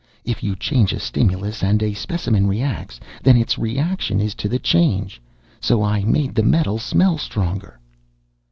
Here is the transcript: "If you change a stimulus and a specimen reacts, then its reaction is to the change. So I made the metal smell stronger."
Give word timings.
"If 0.25 0.41
you 0.41 0.55
change 0.55 0.93
a 0.93 0.99
stimulus 0.99 1.61
and 1.61 1.83
a 1.83 1.93
specimen 1.93 2.47
reacts, 2.47 2.99
then 3.21 3.37
its 3.37 3.59
reaction 3.59 4.19
is 4.19 4.33
to 4.41 4.49
the 4.49 4.57
change. 4.57 5.21
So 5.59 5.83
I 5.83 6.03
made 6.05 6.33
the 6.33 6.41
metal 6.41 6.79
smell 6.79 7.19
stronger." 7.19 7.79